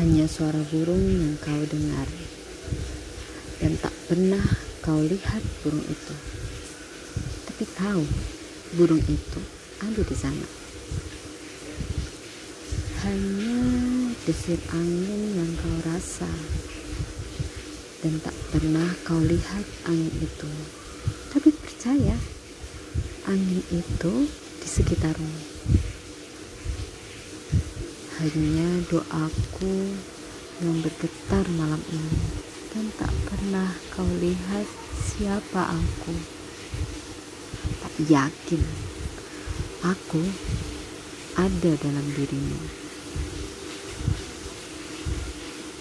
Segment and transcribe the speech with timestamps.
[0.00, 2.08] Hanya suara burung yang kau dengar.
[3.60, 4.40] Dan tak pernah
[4.80, 6.14] kau lihat burung itu.
[7.44, 8.02] Tapi tahu
[8.80, 9.40] burung itu
[9.84, 10.48] ada di sana.
[13.04, 13.60] Hanya
[14.24, 16.32] desir angin yang kau rasa.
[18.00, 20.48] Dan tak pernah kau lihat angin itu.
[21.28, 22.16] Tapi percaya
[23.28, 24.14] Angin itu
[24.58, 25.59] di sekitarmu
[28.20, 29.96] hanya doaku
[30.60, 32.20] yang bergetar malam ini
[32.68, 34.68] dan tak pernah kau lihat
[35.00, 36.12] siapa aku.
[37.80, 38.60] Tak yakin
[39.80, 40.20] aku
[41.40, 42.89] ada dalam dirimu.